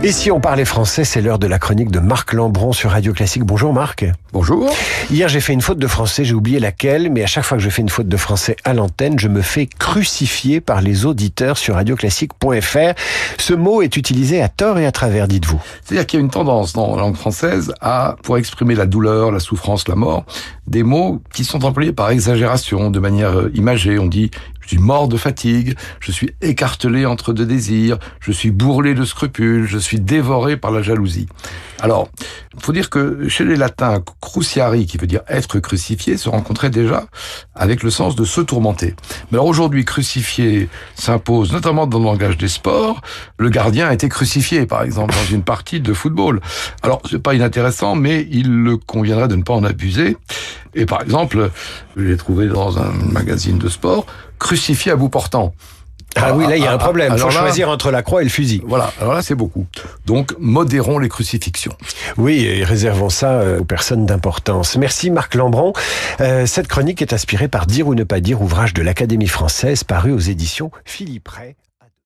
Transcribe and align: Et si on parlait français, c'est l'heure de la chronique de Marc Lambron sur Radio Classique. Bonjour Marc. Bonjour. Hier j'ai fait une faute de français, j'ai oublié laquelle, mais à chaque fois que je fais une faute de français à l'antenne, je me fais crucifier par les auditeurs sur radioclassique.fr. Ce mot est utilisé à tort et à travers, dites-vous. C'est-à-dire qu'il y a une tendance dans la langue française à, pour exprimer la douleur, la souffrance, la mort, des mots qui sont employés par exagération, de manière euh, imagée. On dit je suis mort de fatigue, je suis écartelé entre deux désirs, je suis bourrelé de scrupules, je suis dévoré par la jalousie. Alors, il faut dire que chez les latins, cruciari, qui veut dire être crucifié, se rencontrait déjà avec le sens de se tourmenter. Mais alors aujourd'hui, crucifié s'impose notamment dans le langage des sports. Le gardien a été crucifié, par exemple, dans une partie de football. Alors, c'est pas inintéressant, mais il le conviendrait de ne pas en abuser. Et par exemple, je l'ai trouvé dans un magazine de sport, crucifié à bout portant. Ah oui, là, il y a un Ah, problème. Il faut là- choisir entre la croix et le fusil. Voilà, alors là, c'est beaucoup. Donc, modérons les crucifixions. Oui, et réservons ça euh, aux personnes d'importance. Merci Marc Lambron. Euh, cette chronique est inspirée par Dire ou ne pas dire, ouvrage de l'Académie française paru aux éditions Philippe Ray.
Et 0.00 0.12
si 0.12 0.30
on 0.30 0.38
parlait 0.38 0.64
français, 0.64 1.02
c'est 1.02 1.20
l'heure 1.20 1.40
de 1.40 1.48
la 1.48 1.58
chronique 1.58 1.90
de 1.90 1.98
Marc 1.98 2.32
Lambron 2.32 2.72
sur 2.72 2.90
Radio 2.90 3.12
Classique. 3.12 3.42
Bonjour 3.42 3.72
Marc. 3.72 4.06
Bonjour. 4.32 4.72
Hier 5.10 5.28
j'ai 5.28 5.40
fait 5.40 5.52
une 5.52 5.60
faute 5.60 5.78
de 5.78 5.88
français, 5.88 6.24
j'ai 6.24 6.34
oublié 6.34 6.60
laquelle, 6.60 7.10
mais 7.10 7.24
à 7.24 7.26
chaque 7.26 7.42
fois 7.42 7.56
que 7.58 7.64
je 7.64 7.68
fais 7.68 7.82
une 7.82 7.88
faute 7.88 8.06
de 8.06 8.16
français 8.16 8.54
à 8.62 8.74
l'antenne, 8.74 9.18
je 9.18 9.26
me 9.26 9.42
fais 9.42 9.66
crucifier 9.66 10.60
par 10.60 10.82
les 10.82 11.04
auditeurs 11.04 11.58
sur 11.58 11.74
radioclassique.fr. 11.74 12.94
Ce 13.38 13.54
mot 13.54 13.82
est 13.82 13.96
utilisé 13.96 14.40
à 14.40 14.48
tort 14.48 14.78
et 14.78 14.86
à 14.86 14.92
travers, 14.92 15.26
dites-vous. 15.26 15.60
C'est-à-dire 15.82 16.06
qu'il 16.06 16.20
y 16.20 16.22
a 16.22 16.24
une 16.24 16.30
tendance 16.30 16.74
dans 16.74 16.94
la 16.94 17.02
langue 17.02 17.16
française 17.16 17.74
à, 17.80 18.14
pour 18.22 18.38
exprimer 18.38 18.76
la 18.76 18.86
douleur, 18.86 19.32
la 19.32 19.40
souffrance, 19.40 19.88
la 19.88 19.96
mort, 19.96 20.24
des 20.68 20.84
mots 20.84 21.20
qui 21.34 21.42
sont 21.42 21.64
employés 21.64 21.92
par 21.92 22.10
exagération, 22.10 22.92
de 22.92 23.00
manière 23.00 23.36
euh, 23.36 23.50
imagée. 23.54 23.98
On 23.98 24.06
dit 24.06 24.30
je 24.68 24.74
suis 24.74 24.82
mort 24.82 25.08
de 25.08 25.16
fatigue, 25.16 25.78
je 25.98 26.12
suis 26.12 26.34
écartelé 26.42 27.06
entre 27.06 27.32
deux 27.32 27.46
désirs, 27.46 27.96
je 28.20 28.32
suis 28.32 28.50
bourrelé 28.50 28.92
de 28.92 29.06
scrupules, 29.06 29.66
je 29.66 29.78
suis 29.78 29.98
dévoré 29.98 30.58
par 30.58 30.70
la 30.72 30.82
jalousie. 30.82 31.26
Alors, 31.80 32.10
il 32.54 32.62
faut 32.62 32.72
dire 32.72 32.90
que 32.90 33.28
chez 33.28 33.44
les 33.44 33.56
latins, 33.56 34.02
cruciari, 34.20 34.84
qui 34.84 34.98
veut 34.98 35.06
dire 35.06 35.22
être 35.26 35.58
crucifié, 35.58 36.18
se 36.18 36.28
rencontrait 36.28 36.68
déjà 36.68 37.06
avec 37.54 37.82
le 37.82 37.88
sens 37.88 38.14
de 38.14 38.24
se 38.24 38.42
tourmenter. 38.42 38.94
Mais 39.30 39.38
alors 39.38 39.46
aujourd'hui, 39.46 39.86
crucifié 39.86 40.68
s'impose 40.94 41.50
notamment 41.50 41.86
dans 41.86 41.98
le 41.98 42.04
langage 42.04 42.36
des 42.36 42.48
sports. 42.48 43.00
Le 43.38 43.48
gardien 43.48 43.88
a 43.88 43.94
été 43.94 44.10
crucifié, 44.10 44.66
par 44.66 44.82
exemple, 44.82 45.14
dans 45.14 45.34
une 45.34 45.44
partie 45.44 45.80
de 45.80 45.94
football. 45.94 46.42
Alors, 46.82 47.00
c'est 47.08 47.22
pas 47.22 47.34
inintéressant, 47.34 47.94
mais 47.94 48.28
il 48.30 48.50
le 48.50 48.76
conviendrait 48.76 49.28
de 49.28 49.36
ne 49.36 49.42
pas 49.44 49.54
en 49.54 49.64
abuser. 49.64 50.18
Et 50.74 50.86
par 50.86 51.02
exemple, 51.02 51.50
je 51.96 52.02
l'ai 52.02 52.16
trouvé 52.16 52.46
dans 52.48 52.78
un 52.78 52.90
magazine 52.92 53.58
de 53.58 53.68
sport, 53.68 54.06
crucifié 54.38 54.92
à 54.92 54.96
bout 54.96 55.08
portant. 55.08 55.54
Ah 56.16 56.32
oui, 56.34 56.46
là, 56.48 56.56
il 56.56 56.62
y 56.62 56.66
a 56.66 56.72
un 56.72 56.76
Ah, 56.76 56.78
problème. 56.78 57.12
Il 57.14 57.20
faut 57.20 57.26
là- 57.28 57.32
choisir 57.34 57.68
entre 57.68 57.90
la 57.90 58.02
croix 58.02 58.22
et 58.22 58.24
le 58.24 58.30
fusil. 58.30 58.62
Voilà, 58.66 58.90
alors 59.00 59.12
là, 59.12 59.22
c'est 59.22 59.34
beaucoup. 59.34 59.66
Donc, 60.06 60.34
modérons 60.38 60.98
les 60.98 61.08
crucifixions. 61.10 61.74
Oui, 62.16 62.44
et 62.44 62.64
réservons 62.64 63.10
ça 63.10 63.32
euh, 63.32 63.60
aux 63.60 63.64
personnes 63.64 64.06
d'importance. 64.06 64.76
Merci 64.76 65.10
Marc 65.10 65.34
Lambron. 65.34 65.74
Euh, 66.20 66.46
cette 66.46 66.66
chronique 66.66 67.02
est 67.02 67.12
inspirée 67.12 67.48
par 67.48 67.66
Dire 67.66 67.86
ou 67.88 67.94
ne 67.94 68.04
pas 68.04 68.20
dire, 68.20 68.40
ouvrage 68.40 68.72
de 68.72 68.82
l'Académie 68.82 69.28
française 69.28 69.84
paru 69.84 70.10
aux 70.10 70.18
éditions 70.18 70.70
Philippe 70.86 71.28
Ray. 71.28 71.56